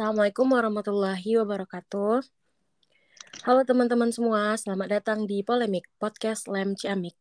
Assalamualaikum 0.00 0.48
warahmatullahi 0.56 1.36
wabarakatuh. 1.44 2.24
Halo 3.44 3.60
teman-teman 3.68 4.08
semua, 4.08 4.56
selamat 4.56 4.88
datang 4.96 5.28
di 5.28 5.44
Polemik 5.44 5.84
Podcast 6.00 6.48
Lem 6.48 6.72
Ciamik. 6.72 7.12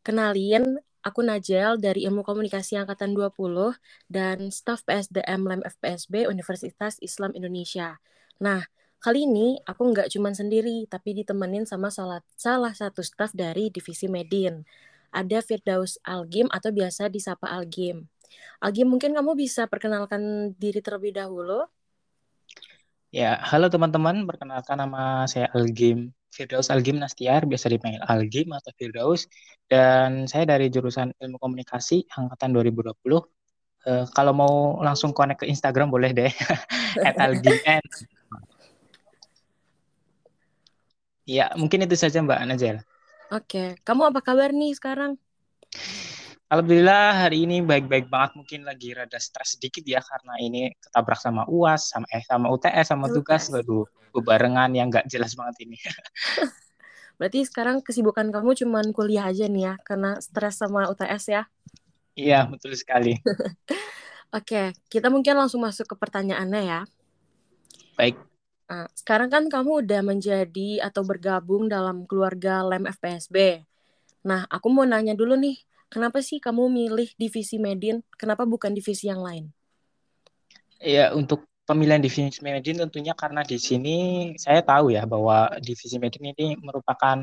Kenalin, 0.00 0.80
aku 1.04 1.20
Najel 1.20 1.76
dari 1.76 2.08
Ilmu 2.08 2.24
Komunikasi 2.24 2.80
Angkatan 2.80 3.12
20 3.12 3.76
dan 4.08 4.48
staf 4.48 4.80
PSDM 4.88 5.44
Lem 5.44 5.60
FPSB 5.60 6.24
Universitas 6.24 6.96
Islam 7.04 7.36
Indonesia. 7.36 8.00
Nah, 8.40 8.64
kali 8.96 9.28
ini 9.28 9.60
aku 9.68 9.84
nggak 9.92 10.08
cuma 10.16 10.32
sendiri, 10.32 10.88
tapi 10.88 11.12
ditemenin 11.20 11.68
sama 11.68 11.92
salah, 11.92 12.24
salah 12.32 12.72
satu 12.72 13.04
staf 13.04 13.36
dari 13.36 13.68
Divisi 13.68 14.08
Medin. 14.08 14.64
Ada 15.12 15.44
Firdaus 15.44 16.00
Algim 16.00 16.48
atau 16.48 16.72
biasa 16.72 17.12
disapa 17.12 17.52
Algim. 17.52 18.08
Algim, 18.64 18.88
mungkin 18.88 19.12
kamu 19.12 19.36
bisa 19.36 19.68
perkenalkan 19.68 20.56
diri 20.56 20.80
terlebih 20.80 21.12
dahulu? 21.12 21.68
Ya, 23.16 23.40
halo 23.40 23.72
teman-teman, 23.72 24.28
perkenalkan 24.28 24.76
nama 24.76 25.24
saya 25.24 25.48
Algim 25.56 26.12
Firdaus 26.28 26.68
Algim 26.68 27.00
Nastiar, 27.00 27.48
biasa 27.48 27.72
dipanggil 27.72 28.04
Algim 28.04 28.52
atau 28.52 28.68
Firdaus, 28.76 29.24
dan 29.72 30.28
saya 30.28 30.44
dari 30.44 30.68
jurusan 30.68 31.16
Ilmu 31.16 31.40
Komunikasi 31.40 32.12
angkatan 32.12 32.52
2020. 32.52 32.92
Uh, 32.92 33.24
eh, 33.88 34.04
kalau 34.12 34.36
mau 34.36 34.54
langsung 34.84 35.16
connect 35.16 35.40
ke 35.40 35.46
Instagram 35.48 35.88
boleh 35.88 36.12
deh, 36.12 36.28
at 37.08 37.16
Algim 37.16 37.56
Ya, 41.24 41.56
mungkin 41.56 41.88
itu 41.88 41.96
saja 41.96 42.20
Mbak 42.20 42.52
Najel. 42.52 42.84
Oke, 43.32 43.80
kamu 43.80 44.12
apa 44.12 44.20
kabar 44.20 44.52
nih 44.52 44.76
sekarang? 44.76 45.16
Alhamdulillah 46.46 47.26
hari 47.26 47.42
ini 47.42 47.58
baik-baik 47.58 48.06
banget. 48.06 48.38
Mungkin 48.38 48.62
lagi 48.62 48.94
rada 48.94 49.18
stres 49.18 49.58
sedikit 49.58 49.82
ya 49.82 49.98
karena 49.98 50.38
ini 50.38 50.70
ketabrak 50.78 51.18
sama 51.18 51.42
UAS, 51.50 51.90
sama 51.90 52.06
eh 52.14 52.22
sama 52.22 52.46
UTS, 52.54 52.86
sama 52.94 53.10
tugas. 53.10 53.50
Waduh, 53.50 53.82
bebarengan 54.14 54.70
yang 54.70 54.86
nggak 54.86 55.10
jelas 55.10 55.34
banget 55.34 55.66
ini. 55.66 55.74
Berarti 57.18 57.42
sekarang 57.50 57.82
kesibukan 57.82 58.30
kamu 58.30 58.54
cuma 58.62 58.78
kuliah 58.94 59.26
aja 59.26 59.50
nih 59.50 59.72
ya 59.72 59.74
karena 59.82 60.22
stres 60.22 60.62
sama 60.62 60.86
UTS 60.86 61.24
ya? 61.34 61.42
Iya, 62.14 62.46
betul 62.46 62.78
sekali. 62.78 63.18
Oke, 64.38 64.70
kita 64.86 65.10
mungkin 65.10 65.34
langsung 65.34 65.66
masuk 65.66 65.90
ke 65.90 65.96
pertanyaannya 65.98 66.62
ya. 66.62 66.80
Baik. 67.98 68.22
Nah, 68.70 68.86
sekarang 68.94 69.34
kan 69.34 69.50
kamu 69.50 69.82
udah 69.82 70.00
menjadi 70.06 70.78
atau 70.78 71.02
bergabung 71.02 71.66
dalam 71.66 72.06
keluarga 72.06 72.62
LEM 72.62 72.86
FPSB. 72.86 73.66
Nah, 74.26 74.46
aku 74.46 74.66
mau 74.70 74.82
nanya 74.82 75.14
dulu 75.14 75.38
nih, 75.38 75.56
Kenapa 75.86 76.18
sih 76.18 76.42
kamu 76.42 76.66
milih 76.66 77.08
divisi 77.14 77.56
Medin? 77.62 78.02
Kenapa 78.18 78.42
bukan 78.42 78.74
divisi 78.74 79.06
yang 79.06 79.22
lain? 79.22 79.54
Ya, 80.82 81.14
untuk 81.14 81.46
pemilihan 81.66 82.02
divisi 82.02 82.42
Medin 82.42 82.82
tentunya 82.82 83.14
karena 83.14 83.42
di 83.42 83.58
sini 83.58 83.96
saya 84.38 84.62
tahu 84.62 84.94
ya 84.94 85.06
bahwa 85.06 85.50
divisi 85.62 85.98
Medin 85.98 86.34
ini 86.34 86.58
merupakan 86.58 87.22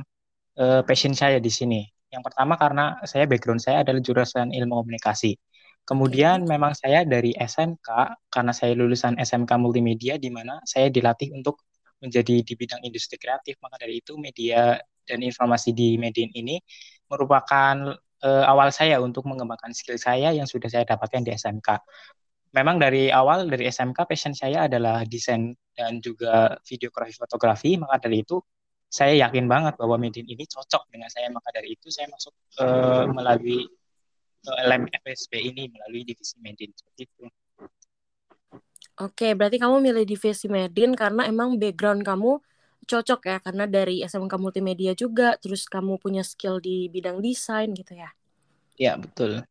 uh, 0.59 0.81
passion 0.83 1.15
saya 1.15 1.39
di 1.39 1.51
sini. 1.51 1.83
Yang 2.13 2.29
pertama 2.29 2.53
karena 2.59 3.01
saya 3.09 3.25
background 3.25 3.63
saya 3.63 3.81
adalah 3.81 3.99
jurusan 4.03 4.53
ilmu 4.53 4.85
komunikasi. 4.85 5.35
Kemudian 5.83 6.47
memang 6.47 6.71
saya 6.77 7.03
dari 7.03 7.35
SMK 7.35 7.89
karena 8.31 8.55
saya 8.55 8.71
lulusan 8.71 9.19
SMK 9.19 9.51
multimedia 9.59 10.15
di 10.15 10.31
mana 10.31 10.63
saya 10.63 10.87
dilatih 10.87 11.35
untuk 11.35 11.59
menjadi 11.99 12.39
di 12.39 12.53
bidang 12.55 12.79
industri 12.87 13.19
kreatif. 13.19 13.59
Maka 13.59 13.83
dari 13.83 13.99
itu 13.99 14.15
media 14.15 14.79
dan 15.03 15.19
informasi 15.19 15.75
di 15.75 15.99
Medin 15.99 16.31
ini 16.31 16.55
merupakan 17.11 17.91
uh, 18.23 18.43
awal 18.47 18.71
saya 18.71 18.97
untuk 19.03 19.27
mengembangkan 19.27 19.75
skill 19.75 19.99
saya 19.99 20.31
yang 20.31 20.47
sudah 20.47 20.71
saya 20.71 20.87
dapatkan 20.87 21.21
di 21.21 21.35
SMK. 21.35 21.69
Memang 22.53 22.79
dari 22.79 23.09
awal 23.09 23.49
dari 23.49 23.67
SMK 23.67 24.05
passion 24.07 24.33
saya 24.33 24.69
adalah 24.69 25.03
desain 25.03 25.53
dan 25.73 25.99
juga 25.99 26.55
videografi 26.63 27.13
fotografi, 27.17 27.75
maka 27.75 28.07
dari 28.07 28.23
itu 28.23 28.39
saya 28.93 29.17
yakin 29.25 29.49
banget 29.49 29.73
bahwa 29.73 29.97
Medin 29.97 30.29
ini 30.29 30.45
cocok 30.45 30.85
dengan 30.93 31.09
saya, 31.09 31.33
maka 31.33 31.49
dari 31.49 31.73
itu 31.73 31.89
saya 31.89 32.05
masuk 32.13 32.33
uh, 32.61 33.09
melalui 33.09 33.65
uh, 34.45 34.57
LM 34.69 34.85
FSB 35.01 35.33
ini 35.49 35.65
melalui 35.73 36.05
divisi 36.05 36.37
Medin. 36.45 36.69
Seperti 36.77 37.09
itu. 37.09 37.25
Oke, 39.01 39.33
berarti 39.33 39.57
kamu 39.57 39.81
milih 39.81 40.05
divisi 40.05 40.45
Medin 40.45 40.93
karena 40.93 41.25
emang 41.25 41.57
background 41.57 42.05
kamu 42.05 42.37
cocok 42.85 43.21
ya. 43.25 43.37
Karena 43.41 43.65
dari 43.65 44.05
SMK 44.05 44.29
multimedia 44.37 44.93
juga 44.93 45.41
terus 45.41 45.65
kamu 45.65 45.97
punya 45.97 46.21
skill 46.21 46.61
di 46.61 46.85
bidang 46.93 47.17
desain 47.17 47.73
gitu 47.73 47.97
ya 47.97 48.13
ya 48.77 48.97
betul. 48.97 49.43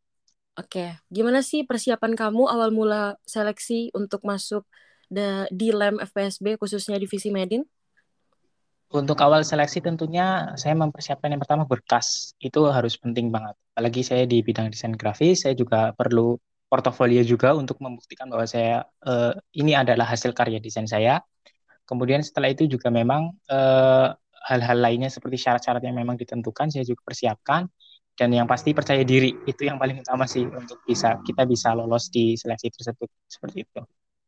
Oke 0.53 1.01
gimana 1.09 1.41
sih 1.41 1.65
persiapan 1.65 2.13
kamu 2.13 2.45
awal 2.45 2.71
mula 2.71 3.17
seleksi 3.25 3.89
untuk 3.97 4.21
masuk 4.27 4.69
di 5.53 5.69
LEM 5.73 6.01
FPSB 6.01 6.57
khususnya 6.57 6.97
divisi 6.97 7.29
Medin? 7.29 7.65
Untuk 8.93 9.17
awal 9.25 9.41
seleksi 9.41 9.81
tentunya 9.81 10.53
saya 10.61 10.77
mempersiapkan 10.77 11.33
yang 11.33 11.41
pertama 11.41 11.65
berkas. 11.65 12.37
Itu 12.37 12.69
harus 12.69 13.01
penting 13.01 13.33
banget. 13.33 13.57
Apalagi 13.73 14.05
saya 14.05 14.29
di 14.29 14.45
bidang 14.45 14.69
desain 14.69 14.93
grafis 14.93 15.49
saya 15.49 15.57
juga 15.57 15.97
perlu 15.97 16.37
portofolio 16.69 17.21
juga 17.25 17.53
untuk 17.57 17.81
membuktikan 17.81 18.29
bahwa 18.29 18.45
saya 18.49 18.85
uh, 19.05 19.33
ini 19.57 19.77
adalah 19.77 20.09
hasil 20.09 20.37
karya 20.37 20.61
desain 20.61 20.89
saya. 20.89 21.21
Kemudian 21.85 22.25
setelah 22.25 22.49
itu 22.49 22.65
juga 22.71 22.89
memang 22.89 23.37
eh, 23.51 24.09
hal-hal 24.49 24.79
lainnya 24.79 25.11
seperti 25.11 25.37
syarat-syarat 25.39 25.83
yang 25.83 25.99
memang 25.99 26.15
ditentukan 26.15 26.71
saya 26.71 26.87
juga 26.87 27.03
persiapkan 27.05 27.67
dan 28.13 28.29
yang 28.31 28.45
pasti 28.45 28.77
percaya 28.77 29.01
diri 29.03 29.33
itu 29.49 29.63
yang 29.65 29.81
paling 29.81 30.01
utama 30.01 30.29
sih 30.29 30.45
untuk 30.45 30.85
bisa 30.85 31.19
kita 31.25 31.49
bisa 31.49 31.73
lolos 31.73 32.13
di 32.13 32.37
seleksi 32.37 32.69
tersebut 32.73 33.09
seperti 33.27 33.65
itu. 33.65 33.81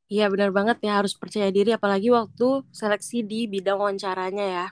Iya 0.08 0.28
benar 0.28 0.52
banget 0.52 0.84
ya 0.84 1.00
harus 1.00 1.16
percaya 1.16 1.48
diri 1.48 1.72
apalagi 1.72 2.12
waktu 2.12 2.64
seleksi 2.72 3.24
di 3.24 3.48
bidang 3.48 3.80
wawancaranya 3.80 4.46
ya. 4.46 4.66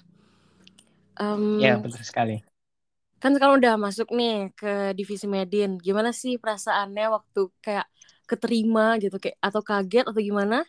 Um, 1.21 1.61
ya 1.61 1.77
benar 1.81 2.03
sekali. 2.05 2.41
Kan 3.21 3.39
sekarang 3.39 3.63
udah 3.63 3.79
masuk 3.79 4.11
nih 4.11 4.51
ke 4.57 4.97
divisi 4.99 5.31
Medin, 5.31 5.79
gimana 5.79 6.11
sih 6.11 6.37
perasaannya 6.43 7.07
waktu 7.07 7.49
kayak 7.63 7.87
keterima 8.27 8.99
gitu 8.99 9.17
kayak 9.23 9.39
atau 9.39 9.63
kaget 9.63 10.05
atau 10.11 10.21
gimana? 10.21 10.67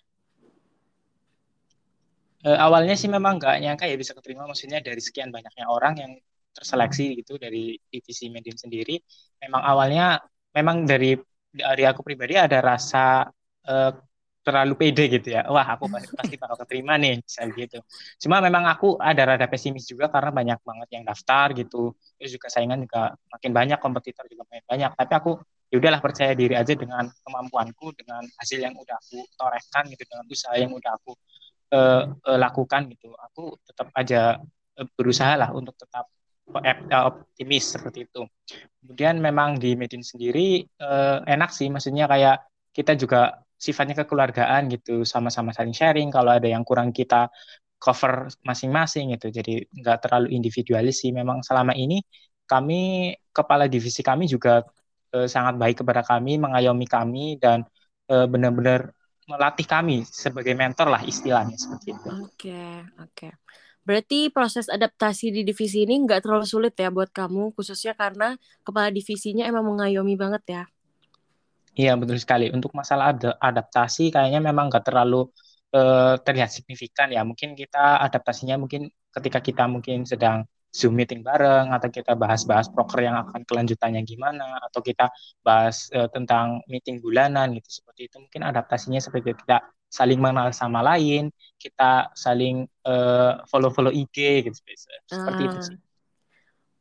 uh, 2.47 2.57
awalnya 2.59 2.95
sih 2.99 3.09
memang 3.09 3.39
nggak 3.39 3.55
nyangka 3.63 3.85
ya 3.87 3.95
bisa 3.95 4.13
keterima 4.15 4.43
maksudnya 4.45 4.83
dari 4.83 4.99
sekian 4.99 5.31
banyaknya 5.31 5.65
orang 5.67 5.93
yang 5.97 6.11
terseleksi 6.53 7.19
gitu 7.19 7.41
dari 7.41 7.75
divisi 7.89 8.29
medium 8.29 8.55
sendiri. 8.55 9.01
Memang 9.41 9.61
awalnya 9.61 10.21
memang 10.53 10.85
dari 10.85 11.17
dari 11.49 11.83
aku 11.85 12.01
pribadi 12.05 12.37
ada 12.37 12.61
rasa 12.61 13.25
uh, 13.69 13.91
terlalu 14.43 14.73
pede 14.75 15.07
gitu 15.07 15.33
ya. 15.33 15.47
Wah 15.47 15.63
aku 15.63 15.87
pasti 15.87 16.35
bakal 16.41 16.59
keterima 16.61 16.99
nih 16.99 17.23
bisa 17.23 17.47
gitu. 17.47 17.79
Cuma 18.19 18.43
memang 18.43 18.67
aku 18.67 18.99
ada 18.99 19.33
rada 19.33 19.47
pesimis 19.47 19.87
juga 19.87 20.11
karena 20.11 20.29
banyak 20.35 20.59
banget 20.61 20.89
yang 20.99 21.03
daftar 21.07 21.55
gitu. 21.55 21.95
Terus 22.19 22.31
juga 22.35 22.47
saingan 22.51 22.83
juga 22.83 23.15
makin 23.31 23.51
banyak 23.55 23.79
kompetitor 23.79 24.27
juga 24.27 24.43
makin 24.51 24.65
banyak. 24.67 24.91
Tapi 24.99 25.13
aku 25.15 25.31
ya 25.71 25.81
udahlah 25.81 26.01
percaya 26.03 26.37
diri 26.37 26.53
aja 26.53 26.77
dengan 26.77 27.09
kemampuanku 27.09 27.97
dengan 27.97 28.21
hasil 28.37 28.61
yang 28.61 28.77
udah 28.77 28.93
aku 28.99 29.25
torehkan 29.33 29.89
gitu 29.89 30.05
dengan 30.05 30.25
usaha 30.29 30.53
yang 30.53 30.69
udah 30.69 30.91
aku 31.01 31.11
uh, 31.73 32.03
uh, 32.13 32.37
lakukan 32.37 32.91
gitu. 32.93 33.15
Aku 33.31 33.57
tetap 33.63 33.89
aja 33.95 34.37
uh, 34.77 34.87
berusaha 34.93 35.33
lah 35.39 35.49
untuk 35.55 35.73
tetap 35.79 36.05
optimis 36.51 37.65
seperti 37.79 38.05
itu 38.09 38.27
kemudian 38.83 39.17
memang 39.23 39.55
di 39.55 39.79
Medin 39.79 40.03
sendiri 40.03 40.63
uh, 40.83 41.23
enak 41.23 41.49
sih 41.55 41.71
maksudnya 41.71 42.05
kayak 42.05 42.43
kita 42.75 42.99
juga 42.99 43.39
sifatnya 43.55 44.03
kekeluargaan 44.03 44.67
gitu 44.67 45.07
sama-sama 45.07 45.55
saling 45.55 45.71
sharing 45.71 46.11
kalau 46.11 46.35
ada 46.35 46.51
yang 46.51 46.67
kurang 46.67 46.91
kita 46.91 47.31
cover 47.79 48.27
masing-masing 48.43 49.15
gitu 49.15 49.31
jadi 49.31 49.63
nggak 49.71 50.07
terlalu 50.07 50.35
individualis 50.35 51.03
sih 51.03 51.15
memang 51.15 51.39
selama 51.43 51.71
ini 51.75 52.03
kami 52.44 53.12
kepala 53.31 53.71
divisi 53.71 54.03
kami 54.03 54.27
juga 54.27 54.63
uh, 55.15 55.27
sangat 55.27 55.56
baik 55.56 55.83
kepada 55.83 56.03
kami 56.03 56.35
mengayomi 56.35 56.88
kami 56.88 57.39
dan 57.39 57.63
uh, 58.12 58.27
benar-benar 58.27 58.91
melatih 59.23 59.63
kami 59.63 60.03
sebagai 60.03 60.51
mentor 60.51 60.91
lah 60.91 61.00
istilahnya 61.00 61.56
seperti 61.56 61.95
itu. 61.95 62.09
Oke, 62.12 62.51
okay, 62.51 62.75
oke. 63.00 63.15
Okay. 63.15 63.31
Berarti 63.83 64.31
proses 64.31 64.71
adaptasi 64.71 65.35
di 65.35 65.41
divisi 65.44 65.83
ini 65.83 66.00
nggak 66.07 66.24
terlalu 66.24 66.47
sulit 66.47 66.71
ya 66.80 66.88
buat 66.88 67.12
kamu, 67.12 67.51
khususnya 67.51 67.91
karena 67.94 68.39
kepala 68.63 68.88
divisinya 68.88 69.44
emang 69.44 69.68
mengayomi 69.68 70.15
banget 70.15 70.44
ya. 70.47 70.63
Iya 71.75 72.00
betul 72.00 72.15
sekali. 72.21 72.47
Untuk 72.53 72.71
masalah 72.71 73.12
ad 73.12 73.24
adaptasi 73.38 74.13
kayaknya 74.13 74.39
memang 74.39 74.71
nggak 74.71 74.88
terlalu 74.88 75.27
uh, 75.75 76.15
terlihat 76.24 76.53
signifikan 76.53 77.12
ya. 77.12 77.27
Mungkin 77.27 77.59
kita 77.59 78.00
adaptasinya 78.07 78.56
mungkin 78.56 78.88
ketika 79.12 79.44
kita 79.44 79.63
mungkin 79.68 80.07
sedang 80.07 80.47
Zoom 80.74 80.97
meeting 80.97 81.21
bareng 81.21 81.69
atau 81.69 81.85
kita 81.94 82.18
bahas-bahas 82.18 82.65
proker 82.74 83.06
yang 83.06 83.13
akan 83.13 83.45
kelanjutannya 83.45 84.01
gimana 84.09 84.57
atau 84.57 84.81
kita 84.81 85.13
bahas 85.45 85.85
uh, 85.94 86.09
tentang 86.09 86.65
meeting 86.65 86.97
bulanan 86.97 87.53
gitu 87.53 87.83
seperti 87.83 88.09
itu 88.09 88.18
mungkin 88.18 88.41
adaptasinya 88.41 88.97
seperti 88.97 89.38
kita 89.38 89.62
saling 89.94 90.18
mengenal 90.18 90.50
sama 90.50 90.81
lain 90.81 91.30
kita 91.62 92.10
saling 92.18 92.66
uh, 92.81 93.45
follow-follow 93.45 93.94
IG 93.94 94.50
gitu 94.50 94.57
seperti 95.06 95.42
itu 95.45 95.57
ah. 95.62 95.66
sih 95.69 95.78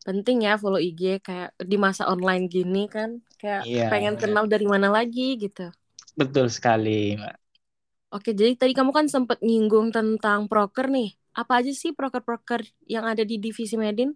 penting 0.02 0.48
ya 0.48 0.56
follow 0.56 0.80
IG 0.80 1.20
kayak 1.20 1.52
di 1.60 1.76
masa 1.76 2.08
online 2.08 2.48
gini 2.48 2.88
kan 2.88 3.20
kayak 3.36 3.68
iya, 3.68 3.92
pengen 3.92 4.16
kenal 4.16 4.48
dari 4.48 4.64
mana 4.64 4.88
lagi 4.88 5.36
gitu 5.36 5.68
betul 6.16 6.48
sekali 6.48 7.20
mbak 7.20 7.36
Oke, 8.12 8.36
jadi 8.36 8.52
tadi 8.60 8.76
kamu 8.76 8.92
kan 8.92 9.08
sempat 9.08 9.40
nyinggung 9.40 9.88
tentang 9.88 10.44
proker 10.44 10.92
nih. 10.92 11.16
Apa 11.32 11.64
aja 11.64 11.72
sih 11.72 11.96
proker-proker 11.96 12.60
yang 12.84 13.08
ada 13.08 13.24
di 13.24 13.40
divisi 13.40 13.72
Medin? 13.80 14.12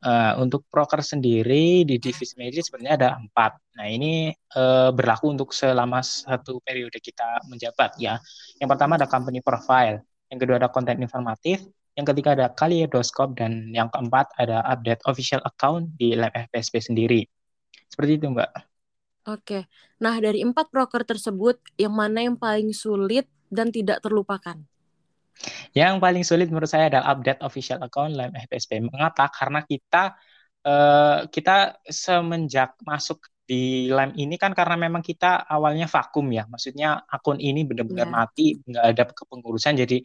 Uh, 0.00 0.32
untuk 0.40 0.64
proker 0.72 1.04
sendiri 1.04 1.84
di 1.84 2.00
divisi 2.00 2.32
medis 2.40 2.72
sebenarnya 2.72 2.94
ada 2.96 3.10
empat. 3.20 3.52
Nah 3.76 3.84
ini 3.84 4.32
uh, 4.56 4.88
berlaku 4.96 5.28
untuk 5.28 5.52
selama 5.52 6.00
satu 6.00 6.56
periode 6.64 6.96
kita 7.04 7.44
menjabat 7.52 8.00
ya. 8.00 8.16
Yang 8.56 8.68
pertama 8.72 8.96
ada 8.96 9.04
company 9.04 9.44
profile, 9.44 10.00
yang 10.32 10.40
kedua 10.40 10.56
ada 10.56 10.72
konten 10.72 11.04
informatif, 11.04 11.60
yang 12.00 12.08
ketiga 12.08 12.32
ada 12.32 12.48
kaleidoskop, 12.48 13.36
dan 13.36 13.68
yang 13.76 13.92
keempat 13.92 14.32
ada 14.40 14.64
update 14.72 15.04
official 15.04 15.44
account 15.44 15.92
di 16.00 16.16
Lab 16.16 16.32
FPSP 16.32 16.80
sendiri. 16.80 17.20
Seperti 17.92 18.16
itu 18.16 18.32
Mbak. 18.32 18.50
Oke, 19.28 19.68
nah 20.00 20.16
dari 20.16 20.40
empat 20.40 20.72
proker 20.72 21.04
tersebut, 21.04 21.60
yang 21.76 21.92
mana 21.92 22.24
yang 22.24 22.40
paling 22.40 22.72
sulit 22.72 23.28
dan 23.52 23.68
tidak 23.68 24.00
terlupakan? 24.00 24.64
Yang 25.72 25.94
paling 26.02 26.24
sulit 26.26 26.48
menurut 26.50 26.68
saya 26.68 26.90
adalah 26.90 27.16
update 27.16 27.40
official 27.40 27.80
account 27.80 28.12
LAM 28.16 28.32
FPSP. 28.34 28.82
Mengapa? 28.84 29.30
Karena 29.32 29.64
kita 29.64 30.14
uh, 30.66 31.26
kita 31.28 31.80
semenjak 31.88 32.76
masuk 32.84 33.24
di 33.50 33.90
LAM 33.90 34.14
ini 34.14 34.38
kan 34.38 34.54
karena 34.54 34.78
memang 34.78 35.02
kita 35.02 35.42
awalnya 35.50 35.90
vakum 35.90 36.30
ya. 36.30 36.46
Maksudnya 36.46 37.02
akun 37.10 37.42
ini 37.42 37.66
benar-benar 37.66 38.06
yeah. 38.06 38.14
mati, 38.14 38.46
nggak 38.62 38.84
ada 38.94 39.02
kepengurusan. 39.10 39.74
Jadi 39.74 39.98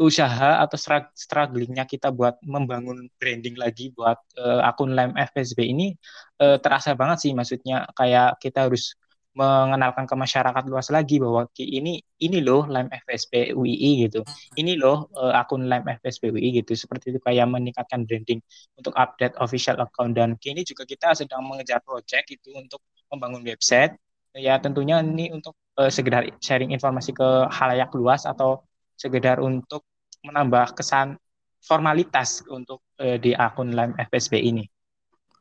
usaha 0.00 0.64
atau 0.64 0.80
strugglingnya 1.12 1.84
kita 1.84 2.08
buat 2.08 2.40
membangun 2.40 3.12
branding 3.20 3.54
lagi 3.54 3.92
buat 3.92 4.16
uh, 4.40 4.64
akun 4.64 4.96
LAM 4.96 5.12
FPSB 5.14 5.60
ini 5.70 5.94
uh, 6.42 6.58
terasa 6.58 6.98
banget 6.98 7.30
sih. 7.30 7.32
Maksudnya 7.36 7.86
kayak 7.94 8.42
kita 8.42 8.66
harus 8.66 8.98
mengenalkan 9.30 10.10
ke 10.10 10.14
masyarakat 10.18 10.64
luas 10.66 10.90
lagi 10.90 11.22
bahwa 11.22 11.46
ini 11.62 12.02
ini 12.18 12.38
loh 12.42 12.66
Lime 12.66 12.90
FSP 12.90 13.54
UII 13.54 14.10
gitu. 14.10 14.26
Ini 14.58 14.74
loh 14.74 15.06
uh, 15.14 15.30
akun 15.38 15.70
Lime 15.70 15.86
FSP 16.02 16.34
UII 16.34 16.62
gitu. 16.62 16.74
Seperti 16.74 17.14
itu 17.14 17.18
kayak 17.22 17.46
meningkatkan 17.46 18.02
branding 18.02 18.42
untuk 18.74 18.90
update 18.98 19.38
official 19.38 19.78
account 19.78 20.18
dan 20.18 20.34
kini 20.42 20.66
juga 20.66 20.82
kita 20.82 21.14
sedang 21.14 21.46
mengejar 21.46 21.78
project 21.86 22.26
itu 22.34 22.50
untuk 22.58 22.82
membangun 23.14 23.46
website. 23.46 23.94
Ya 24.34 24.58
tentunya 24.58 24.98
ini 24.98 25.30
untuk 25.30 25.54
uh, 25.78 25.90
sekedar 25.90 26.26
sharing 26.42 26.74
informasi 26.74 27.14
ke 27.14 27.28
halayak 27.54 27.94
luas 27.94 28.26
atau 28.26 28.66
sekedar 28.98 29.38
untuk 29.38 29.86
menambah 30.26 30.74
kesan 30.74 31.16
formalitas 31.62 32.42
untuk 32.50 32.82
uh, 32.98 33.14
di 33.14 33.30
akun 33.38 33.70
Lime 33.78 33.94
FSB 33.94 34.42
ini. 34.42 34.66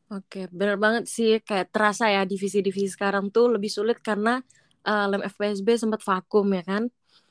Oke, 0.09 0.49
benar 0.49 0.77
banget 0.81 1.05
sih. 1.05 1.37
Kayak 1.45 1.69
terasa 1.69 2.09
ya 2.09 2.25
divisi-divisi 2.25 2.89
sekarang 2.89 3.29
tuh 3.29 3.45
lebih 3.53 3.69
sulit 3.69 4.01
karena 4.01 4.41
uh, 4.81 5.05
lem 5.05 5.21
FPSB 5.21 5.77
sempat 5.77 6.01
vakum 6.01 6.49
ya 6.49 6.65
kan? 6.65 6.83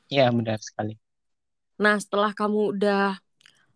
Iya, 0.07 0.31
benar 0.31 0.63
sekali. 0.63 0.95
Nah, 1.83 1.99
setelah 1.99 2.31
kamu 2.31 2.79
udah 2.79 3.19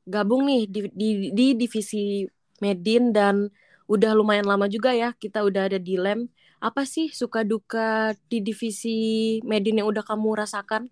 gabung 0.06 0.46
nih 0.46 0.70
di, 0.70 0.80
di, 0.94 1.08
di 1.34 1.46
divisi 1.58 2.26
Medin 2.62 3.10
dan 3.10 3.50
udah 3.90 4.14
lumayan 4.14 4.46
lama 4.46 4.70
juga 4.70 4.94
ya 4.94 5.10
kita 5.18 5.42
udah 5.42 5.66
ada 5.66 5.78
di 5.82 5.98
lem. 5.98 6.30
Apa 6.62 6.86
sih 6.86 7.10
suka 7.10 7.42
duka 7.42 8.14
di 8.30 8.38
divisi 8.38 9.38
Medin 9.42 9.82
yang 9.82 9.90
udah 9.90 10.06
kamu 10.06 10.46
rasakan? 10.46 10.86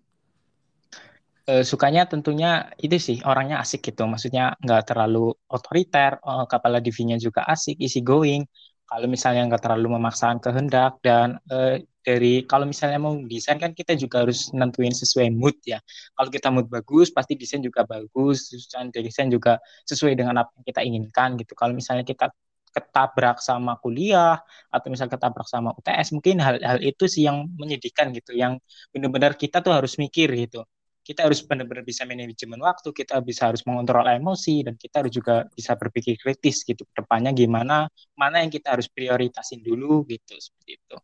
Uh, 1.49 1.63
sukanya 1.65 2.05
tentunya 2.11 2.69
itu 2.77 2.97
sih 2.97 3.17
orangnya 3.25 3.57
asik 3.63 3.81
gitu. 3.93 4.05
Maksudnya 4.05 4.57
nggak 4.61 4.81
terlalu 4.93 5.33
otoriter 5.49 6.17
uh, 6.21 6.45
kepala 6.45 6.77
divinya 6.83 7.17
juga 7.17 7.45
asik 7.47 7.77
easy 7.81 8.01
going. 8.05 8.45
Kalau 8.89 9.07
misalnya 9.07 9.47
nggak 9.47 9.63
terlalu 9.63 9.87
memaksakan 9.95 10.43
kehendak 10.43 10.99
dan 10.99 11.39
uh, 11.47 11.79
dari 12.03 12.43
kalau 12.49 12.65
misalnya 12.67 12.99
mau 12.99 13.13
desain 13.29 13.61
kan 13.61 13.71
kita 13.77 13.93
juga 13.95 14.25
harus 14.25 14.49
nentuin 14.51 14.91
sesuai 14.91 15.31
mood 15.31 15.55
ya. 15.63 15.79
Kalau 16.17 16.29
kita 16.33 16.47
mood 16.51 16.67
bagus 16.67 17.07
pasti 17.13 17.33
desain 17.39 17.63
juga 17.63 17.87
bagus 17.87 18.51
dan 18.73 18.91
desain 18.91 19.29
juga 19.31 19.61
sesuai 19.87 20.13
dengan 20.19 20.41
apa 20.43 20.51
yang 20.59 20.65
kita 20.67 20.81
inginkan 20.83 21.29
gitu. 21.39 21.53
Kalau 21.55 21.71
misalnya 21.71 22.03
kita 22.03 22.33
ketabrak 22.71 23.43
sama 23.43 23.75
kuliah 23.83 24.39
atau 24.71 24.87
misalnya 24.87 25.19
ketabrak 25.19 25.47
sama 25.47 25.75
UTS 25.75 26.15
mungkin 26.15 26.39
hal-hal 26.39 26.79
itu 26.79 27.03
sih 27.03 27.27
yang 27.27 27.51
menyedihkan 27.59 28.15
gitu 28.15 28.31
yang 28.31 28.57
benar-benar 28.95 29.35
kita 29.35 29.59
tuh 29.59 29.75
harus 29.75 29.99
mikir 29.99 30.31
gitu 30.31 30.63
kita 31.01 31.25
harus 31.25 31.41
benar-benar 31.41 31.81
bisa 31.81 32.05
manajemen 32.05 32.61
waktu, 32.61 32.93
kita 32.93 33.17
bisa 33.25 33.49
harus 33.49 33.65
mengontrol 33.65 34.05
emosi, 34.05 34.65
dan 34.65 34.77
kita 34.77 35.01
harus 35.01 35.13
juga 35.13 35.49
bisa 35.49 35.73
berpikir 35.73 36.15
kritis 36.21 36.61
gitu 36.61 36.85
ke 36.85 36.93
depannya 37.01 37.33
gimana, 37.33 37.89
mana 38.13 38.45
yang 38.45 38.53
kita 38.53 38.77
harus 38.77 38.85
prioritasin 38.85 39.65
dulu 39.65 40.05
gitu, 40.05 40.37
seperti 40.37 40.77
itu. 40.77 40.97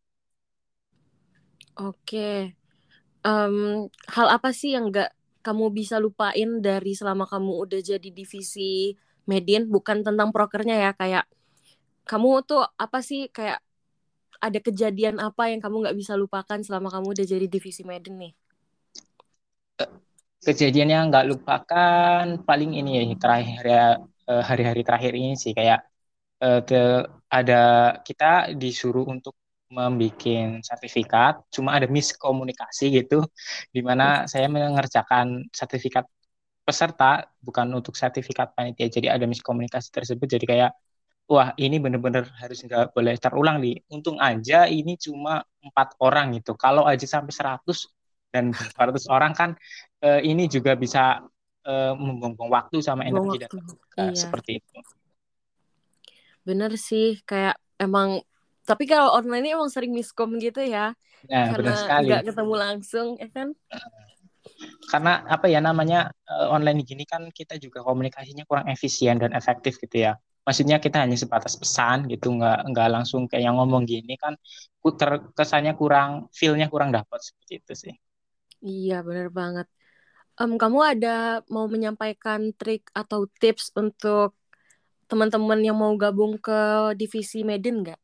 Oke, 1.77 2.57
um, 3.21 3.85
hal 4.09 4.27
apa 4.33 4.49
sih 4.53 4.73
yang 4.73 4.89
nggak 4.89 5.13
kamu 5.45 5.69
bisa 5.73 6.01
lupain 6.01 6.59
dari 6.61 6.93
selama 6.97 7.29
kamu 7.29 7.67
udah 7.67 7.79
jadi 7.81 8.09
divisi 8.09 8.97
Medin, 9.27 9.67
bukan 9.67 10.07
tentang 10.07 10.31
prokernya 10.31 10.77
ya, 10.87 10.91
kayak 10.95 11.25
kamu 12.07 12.47
tuh 12.47 12.63
apa 12.79 13.03
sih 13.03 13.27
kayak 13.27 13.59
ada 14.39 14.59
kejadian 14.61 15.19
apa 15.19 15.49
yang 15.51 15.59
kamu 15.59 15.83
nggak 15.83 15.97
bisa 15.97 16.13
lupakan 16.15 16.61
selama 16.61 16.87
kamu 16.93 17.13
udah 17.17 17.25
jadi 17.25 17.45
divisi 17.49 17.83
Medin 17.83 18.21
nih? 18.21 18.33
Kejadian 20.45 20.89
yang 20.93 21.03
nggak 21.09 21.27
lupakan 21.31 22.23
paling 22.47 22.71
ini 22.79 22.89
ya 22.97 23.03
terakhir 23.23 23.63
ya 23.65 23.83
eh, 24.29 24.43
hari-hari 24.49 24.81
terakhir 24.87 25.13
ini 25.17 25.33
sih 25.43 25.51
kayak 25.57 25.79
uh, 26.43 26.59
ke 26.69 26.75
ada 27.37 27.55
kita 28.07 28.25
disuruh 28.61 29.05
untuk 29.15 29.33
membuat 29.67 30.23
sertifikat 30.63 31.33
cuma 31.51 31.75
ada 31.75 31.87
miskomunikasi 31.91 32.85
gitu 33.03 33.19
di 33.75 33.81
mana 33.83 34.23
saya 34.31 34.47
mengerjakan 34.47 35.51
sertifikat 35.51 36.07
peserta 36.67 37.23
bukan 37.39 37.67
untuk 37.79 37.95
sertifikat 37.95 38.51
panitia. 38.51 38.87
Jadi 38.91 39.07
ada 39.07 39.23
miskomunikasi 39.23 39.87
tersebut 39.95 40.27
jadi 40.35 40.45
kayak 40.51 40.71
wah 41.31 41.55
ini 41.55 41.79
bener-bener 41.83 42.27
harus 42.41 42.59
nggak 42.67 42.91
boleh 42.95 43.15
terulang 43.15 43.57
nih. 43.63 43.75
Untung 43.95 44.19
aja 44.19 44.67
ini 44.67 44.99
cuma 44.99 45.43
empat 45.63 45.95
orang 46.03 46.35
gitu. 46.35 46.59
Kalau 46.59 46.83
aja 46.83 47.07
sampai 47.07 47.31
100 47.31 47.87
dan 48.35 48.51
400 48.51 49.07
orang 49.07 49.31
kan 49.31 49.49
uh, 50.03 50.21
ini 50.21 50.45
juga 50.49 50.77
bisa 50.77 51.23
uh, 51.65 51.93
membuang 51.95 52.51
waktu 52.51 52.81
sama 52.83 53.05
energi 53.05 53.43
dan 53.43 53.51
uh, 53.53 54.11
iya. 54.11 54.13
seperti 54.13 54.61
itu. 54.63 54.77
Bener 56.47 56.71
sih, 56.79 57.19
kayak 57.27 57.59
emang 57.77 58.23
tapi 58.67 58.83
kalau 58.83 59.15
online 59.15 59.47
ini 59.47 59.51
emang 59.55 59.71
sering 59.71 59.95
miskom 59.95 60.35
gitu 60.43 60.59
ya. 60.59 60.91
Nah, 61.31 61.55
karena 61.55 61.73
nggak 62.03 62.23
ketemu 62.27 62.53
langsung, 62.59 63.07
ya 63.15 63.31
kan? 63.31 63.55
Karena 64.91 65.23
apa 65.27 65.47
ya 65.47 65.63
namanya 65.63 66.11
uh, 66.27 66.51
online 66.51 66.83
gini 66.83 67.07
kan 67.07 67.31
kita 67.31 67.55
juga 67.59 67.83
komunikasinya 67.83 68.43
kurang 68.43 68.67
efisien 68.67 69.19
dan 69.19 69.31
efektif 69.31 69.79
gitu 69.79 70.07
ya. 70.07 70.19
Maksudnya 70.47 70.79
kita 70.79 71.03
hanya 71.03 71.19
sebatas 71.19 71.59
pesan 71.59 72.07
gitu, 72.07 72.31
nggak 72.31 72.71
nggak 72.71 72.87
langsung 72.91 73.27
kayak 73.27 73.51
yang 73.51 73.59
ngomong 73.59 73.83
gini 73.83 74.15
kan 74.15 74.39
kesannya 75.35 75.75
kurang, 75.75 76.31
feelnya 76.31 76.71
kurang 76.71 76.95
dapat 76.95 77.19
seperti 77.19 77.59
itu 77.59 77.73
sih. 77.75 77.93
Iya, 78.63 79.03
benar 79.03 79.27
banget. 79.31 79.67
Um, 80.37 80.53
kamu 80.53 80.79
ada 80.85 81.41
mau 81.49 81.65
menyampaikan 81.65 82.53
trik 82.53 82.85
atau 82.93 83.25
tips 83.41 83.73
untuk 83.73 84.37
teman-teman 85.09 85.57
yang 85.65 85.73
mau 85.73 85.89
gabung 85.97 86.37
ke 86.37 86.93
divisi 86.93 87.41
Medin 87.41 87.81
nggak? 87.81 87.99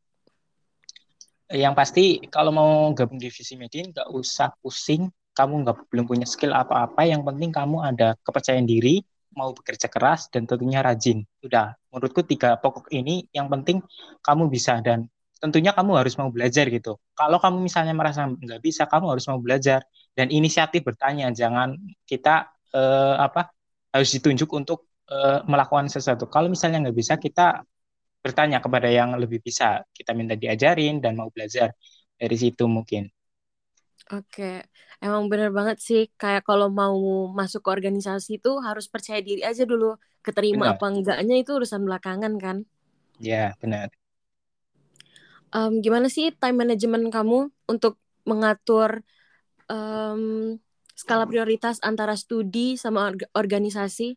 Yang 1.54 1.74
pasti 1.78 2.04
kalau 2.26 2.50
mau 2.50 2.90
gabung 2.90 3.22
divisi 3.22 3.54
Medin 3.54 3.94
nggak 3.94 4.10
usah 4.10 4.50
pusing. 4.58 5.06
Kamu 5.34 5.62
nggak 5.62 5.90
belum 5.90 6.10
punya 6.10 6.26
skill 6.26 6.50
apa-apa. 6.50 7.06
Yang 7.06 7.22
penting 7.22 7.50
kamu 7.54 7.76
ada 7.86 8.18
kepercayaan 8.26 8.66
diri, 8.66 8.98
mau 9.34 9.54
bekerja 9.54 9.86
keras 9.86 10.26
dan 10.30 10.46
tentunya 10.50 10.82
rajin. 10.82 11.22
Udah, 11.38 11.74
menurutku 11.94 12.26
tiga 12.26 12.58
pokok 12.58 12.90
ini 12.90 13.30
yang 13.30 13.46
penting 13.46 13.78
kamu 14.26 14.50
bisa 14.50 14.82
dan 14.82 15.06
tentunya 15.38 15.70
kamu 15.70 16.02
harus 16.02 16.18
mau 16.18 16.30
belajar 16.34 16.66
gitu. 16.66 16.98
Kalau 17.14 17.38
kamu 17.38 17.62
misalnya 17.62 17.94
merasa 17.94 18.26
nggak 18.26 18.58
bisa, 18.58 18.90
kamu 18.90 19.14
harus 19.14 19.26
mau 19.30 19.38
belajar 19.38 19.86
dan 20.14 20.30
inisiatif 20.30 20.86
bertanya. 20.86 21.30
Jangan 21.34 21.74
kita 22.06 22.50
uh, 22.74 23.16
apa 23.18 23.50
harus 23.90 24.10
ditunjuk 24.14 24.50
untuk 24.54 24.90
uh, 25.10 25.42
melakukan 25.46 25.90
sesuatu. 25.90 26.30
Kalau 26.30 26.50
misalnya 26.50 26.88
nggak 26.88 26.96
bisa, 26.96 27.14
kita 27.18 27.62
bertanya 28.24 28.62
kepada 28.64 28.88
yang 28.88 29.14
lebih 29.20 29.42
bisa. 29.44 29.84
Kita 29.92 30.16
minta 30.16 30.38
diajarin 30.38 31.02
dan 31.02 31.18
mau 31.18 31.28
belajar 31.28 31.74
dari 32.16 32.36
situ 32.38 32.64
mungkin. 32.64 33.10
Oke, 34.12 34.64
emang 35.00 35.28
bener 35.32 35.48
banget 35.48 35.80
sih. 35.80 36.02
Kayak 36.16 36.44
kalau 36.44 36.68
mau 36.68 36.96
masuk 37.32 37.64
ke 37.64 37.70
organisasi 37.72 38.40
itu 38.40 38.52
harus 38.60 38.88
percaya 38.88 39.20
diri 39.20 39.44
aja 39.44 39.64
dulu. 39.64 39.96
Keterima 40.24 40.72
benar. 40.72 40.76
apa 40.80 40.86
enggaknya 40.88 41.36
itu 41.40 41.50
urusan 41.56 41.84
belakangan 41.84 42.32
kan? 42.40 42.56
Ya, 43.20 43.56
benar 43.60 43.92
um, 45.54 45.78
gimana 45.80 46.10
sih 46.10 46.34
time 46.34 46.66
management 46.66 47.14
kamu 47.14 47.48
untuk 47.70 47.96
mengatur 48.26 49.06
um, 49.74 50.54
skala 50.94 51.26
prioritas 51.26 51.82
antara 51.82 52.14
studi 52.14 52.78
sama 52.78 53.10
organisasi? 53.34 54.14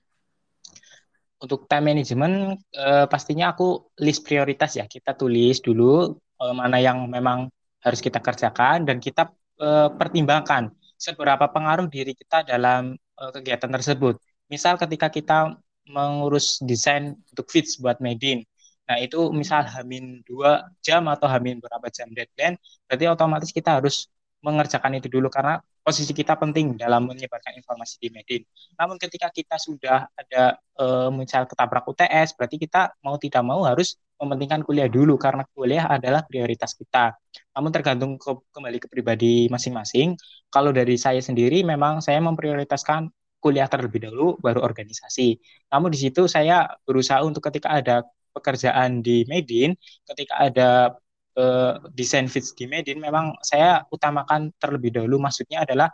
Untuk 1.37 1.69
time 1.69 1.93
management 1.93 2.61
uh, 2.77 3.05
pastinya 3.05 3.53
aku 3.53 3.93
list 4.01 4.25
prioritas 4.25 4.73
ya 4.73 4.89
kita 4.89 5.13
tulis 5.13 5.61
dulu 5.61 6.17
uh, 6.41 6.53
mana 6.53 6.81
yang 6.81 7.05
memang 7.09 7.49
harus 7.85 8.01
kita 8.01 8.17
kerjakan 8.17 8.89
dan 8.89 8.97
kita 8.97 9.29
uh, 9.61 9.93
pertimbangkan 9.93 10.73
seberapa 10.97 11.45
pengaruh 11.53 11.85
diri 11.85 12.17
kita 12.17 12.41
dalam 12.41 12.97
uh, 13.21 13.31
kegiatan 13.33 13.69
tersebut. 13.69 14.17
Misal 14.49 14.81
ketika 14.81 15.13
kita 15.13 15.61
mengurus 15.85 16.57
desain 16.65 17.13
untuk 17.29 17.47
fits 17.53 17.77
buat 17.77 18.01
Medin, 18.01 18.41
Nah, 18.87 18.97
itu 19.03 19.19
misal 19.35 19.67
hamin 19.67 20.23
dua 20.23 20.63
jam 20.79 21.03
atau 21.11 21.27
hamin 21.27 21.59
berapa 21.59 21.87
jam 21.91 22.07
deadline, 22.15 22.55
berarti 22.87 23.05
otomatis 23.11 23.51
kita 23.51 23.83
harus 23.83 24.07
mengerjakan 24.41 24.97
itu 24.97 25.09
dulu 25.09 25.27
karena 25.33 25.57
posisi 25.81 26.11
kita 26.11 26.35
penting 26.35 26.75
dalam 26.75 27.07
menyebarkan 27.07 27.55
informasi 27.55 27.95
di 28.03 28.11
Medin. 28.11 28.43
Namun 28.75 28.99
ketika 28.99 29.31
kita 29.31 29.55
sudah 29.55 30.03
ada 30.11 30.59
e, 30.75 30.85
misal 31.15 31.47
ketabrak 31.47 31.87
UTS, 31.87 32.35
berarti 32.35 32.59
kita 32.59 32.91
mau 32.99 33.15
tidak 33.15 33.43
mau 33.47 33.63
harus 33.63 33.95
mementingkan 34.19 34.67
kuliah 34.67 34.91
dulu 34.91 35.15
karena 35.15 35.47
kuliah 35.55 35.87
adalah 35.87 36.27
prioritas 36.27 36.75
kita. 36.75 37.15
Namun 37.55 37.71
tergantung 37.71 38.19
ke, 38.19 38.35
kembali 38.51 38.77
ke 38.83 38.87
pribadi 38.91 39.47
masing-masing. 39.47 40.19
Kalau 40.51 40.75
dari 40.75 40.99
saya 40.99 41.23
sendiri 41.23 41.63
memang 41.63 42.03
saya 42.03 42.19
memprioritaskan 42.19 43.07
kuliah 43.39 43.69
terlebih 43.71 44.03
dahulu 44.09 44.35
baru 44.43 44.65
organisasi. 44.65 45.39
Namun 45.71 45.93
di 45.93 45.99
situ 46.03 46.27
saya 46.27 46.67
berusaha 46.83 47.23
untuk 47.23 47.45
ketika 47.47 47.79
ada 47.79 48.03
pekerjaan 48.35 49.01
di 49.01 49.23
Medin, 49.25 49.73
ketika 50.03 50.35
ada 50.37 50.99
uh, 51.37 51.79
desain 51.93 52.25
fits 52.25 52.51
di 52.57 52.65
Medin, 52.65 52.97
memang 52.97 53.37
saya 53.45 53.85
utamakan 53.93 54.51
terlebih 54.57 54.91
dahulu. 54.91 55.21
Maksudnya 55.21 55.63
adalah 55.63 55.93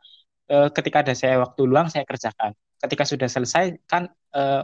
uh, 0.49 0.71
ketika 0.71 1.03
ada 1.03 1.13
saya 1.13 1.43
waktu 1.43 1.61
luang, 1.67 1.91
saya 1.91 2.07
kerjakan. 2.07 2.55
Ketika 2.79 3.03
sudah 3.03 3.27
selesai, 3.27 3.77
kan 3.87 4.07
uh, 4.35 4.63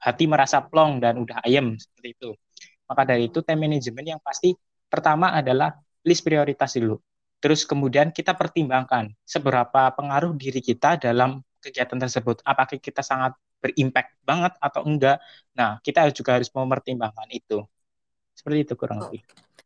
hati 0.00 0.24
merasa 0.30 0.62
plong 0.64 1.02
dan 1.02 1.20
udah 1.20 1.42
ayem 1.44 1.76
seperti 1.76 2.16
itu. 2.16 2.30
Maka 2.88 3.02
dari 3.06 3.30
itu, 3.30 3.42
time 3.42 3.68
management 3.68 4.06
yang 4.16 4.20
pasti 4.22 4.54
pertama 4.90 5.34
adalah 5.34 5.74
list 6.06 6.22
prioritas 6.26 6.74
dulu. 6.74 6.98
Terus 7.40 7.64
kemudian 7.64 8.10
kita 8.10 8.34
pertimbangkan 8.36 9.12
seberapa 9.24 9.92
pengaruh 9.94 10.34
diri 10.36 10.60
kita 10.60 10.98
dalam 10.98 11.40
kegiatan 11.62 11.96
tersebut. 11.96 12.42
Apakah 12.44 12.76
kita 12.80 13.00
sangat 13.00 13.36
berimpact 13.60 14.16
banget 14.24 14.52
atau 14.58 14.82
enggak. 14.88 15.20
Nah, 15.54 15.78
kita 15.84 16.08
juga 16.10 16.40
harus 16.40 16.48
mempertimbangkan 16.50 17.28
itu. 17.30 17.62
Seperti 18.32 18.64
itu 18.64 18.74
kurang 18.74 19.04
lebih. 19.04 19.20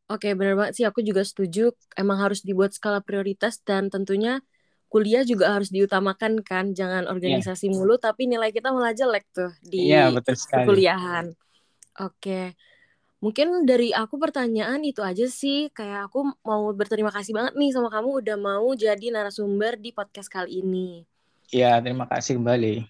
Oke, 0.05 0.29
okay, 0.29 0.33
benar 0.37 0.55
banget 0.61 0.73
sih. 0.77 0.85
Aku 0.85 1.01
juga 1.01 1.25
setuju. 1.25 1.73
Emang 1.97 2.21
harus 2.21 2.45
dibuat 2.45 2.77
skala 2.77 3.01
prioritas 3.01 3.57
dan 3.65 3.89
tentunya 3.89 4.45
kuliah 4.93 5.25
juga 5.25 5.57
harus 5.57 5.73
diutamakan 5.73 6.45
kan. 6.45 6.77
Jangan 6.77 7.09
organisasi 7.09 7.73
yeah. 7.73 7.75
mulu, 7.75 7.97
tapi 7.97 8.29
nilai 8.29 8.53
kita 8.53 8.69
malah 8.69 8.93
jelek 8.93 9.25
tuh 9.33 9.51
di 9.65 9.89
yeah, 9.89 10.13
betul 10.13 10.37
kuliahan. 10.69 11.33
Oke. 11.97 12.21
Okay. 12.21 12.47
Mungkin 13.25 13.65
dari 13.65 13.89
aku 13.97 14.21
pertanyaan 14.21 14.85
itu 14.85 15.01
aja 15.01 15.25
sih. 15.25 15.73
Kayak 15.73 16.13
aku 16.13 16.37
mau 16.45 16.69
berterima 16.77 17.09
kasih 17.09 17.33
banget 17.33 17.57
nih 17.57 17.73
sama 17.73 17.89
kamu 17.89 18.21
udah 18.21 18.37
mau 18.37 18.69
jadi 18.77 19.09
narasumber 19.09 19.81
di 19.81 19.97
podcast 19.97 20.29
kali 20.29 20.61
ini. 20.61 21.09
Iya, 21.49 21.81
terima 21.81 22.05
kasih 22.05 22.37
kembali. 22.37 22.85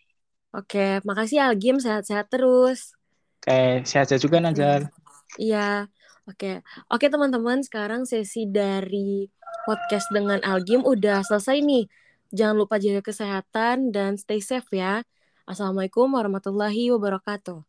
Oke, 0.55 0.99
makasih 1.07 1.47
Algim, 1.47 1.79
sehat-sehat 1.79 2.27
terus. 2.27 2.99
Oke, 3.39 3.87
sehat-sehat 3.87 4.19
juga 4.19 4.43
Najal. 4.43 4.91
Iya, 5.39 5.87
oke. 6.29 6.65
Oke 6.91 7.07
teman-teman, 7.09 7.63
sekarang 7.65 8.05
sesi 8.09 8.45
dari 8.49 9.29
podcast 9.65 10.09
dengan 10.13 10.41
Algim 10.45 10.85
udah 10.85 11.25
selesai 11.25 11.61
nih. 11.65 11.89
Jangan 12.35 12.57
lupa 12.67 12.77
jaga 12.83 13.01
kesehatan 13.01 13.95
dan 13.95 14.19
stay 14.19 14.43
safe 14.43 14.69
ya. 14.75 15.07
Assalamualaikum 15.45 16.09
warahmatullahi 16.11 16.91
wabarakatuh. 16.93 17.63